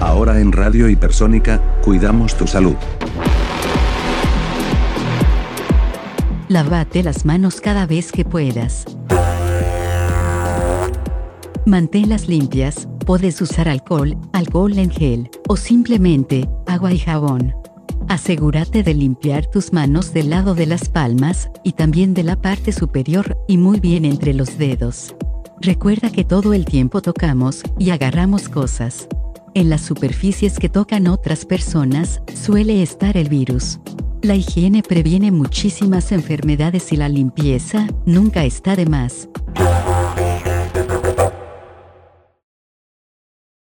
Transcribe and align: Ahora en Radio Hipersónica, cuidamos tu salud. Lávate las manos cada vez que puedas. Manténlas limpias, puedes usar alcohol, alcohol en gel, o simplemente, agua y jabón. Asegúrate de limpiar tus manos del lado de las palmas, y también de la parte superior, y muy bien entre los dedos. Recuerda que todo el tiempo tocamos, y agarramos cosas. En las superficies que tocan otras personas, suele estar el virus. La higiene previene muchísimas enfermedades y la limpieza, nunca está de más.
Ahora 0.00 0.40
en 0.40 0.52
Radio 0.52 0.88
Hipersónica, 0.88 1.60
cuidamos 1.82 2.36
tu 2.36 2.46
salud. 2.46 2.76
Lávate 6.48 7.02
las 7.02 7.24
manos 7.24 7.60
cada 7.60 7.84
vez 7.84 8.12
que 8.12 8.24
puedas. 8.24 8.84
Manténlas 11.66 12.28
limpias, 12.28 12.88
puedes 13.04 13.42
usar 13.42 13.68
alcohol, 13.68 14.16
alcohol 14.32 14.78
en 14.78 14.90
gel, 14.90 15.30
o 15.48 15.56
simplemente, 15.56 16.48
agua 16.66 16.92
y 16.92 16.98
jabón. 16.98 17.54
Asegúrate 18.08 18.82
de 18.84 18.94
limpiar 18.94 19.46
tus 19.46 19.72
manos 19.72 20.14
del 20.14 20.30
lado 20.30 20.54
de 20.54 20.66
las 20.66 20.88
palmas, 20.88 21.50
y 21.64 21.72
también 21.72 22.14
de 22.14 22.22
la 22.22 22.40
parte 22.40 22.70
superior, 22.72 23.36
y 23.48 23.58
muy 23.58 23.80
bien 23.80 24.04
entre 24.04 24.32
los 24.32 24.56
dedos. 24.58 25.14
Recuerda 25.60 26.10
que 26.10 26.24
todo 26.24 26.54
el 26.54 26.64
tiempo 26.64 27.02
tocamos, 27.02 27.62
y 27.78 27.90
agarramos 27.90 28.48
cosas. 28.48 29.08
En 29.54 29.70
las 29.70 29.80
superficies 29.80 30.58
que 30.58 30.68
tocan 30.68 31.06
otras 31.08 31.44
personas, 31.44 32.20
suele 32.34 32.82
estar 32.82 33.16
el 33.16 33.28
virus. 33.28 33.80
La 34.22 34.34
higiene 34.34 34.82
previene 34.82 35.30
muchísimas 35.30 36.12
enfermedades 36.12 36.92
y 36.92 36.96
la 36.96 37.08
limpieza, 37.08 37.86
nunca 38.04 38.44
está 38.44 38.76
de 38.76 38.86
más. 38.86 39.28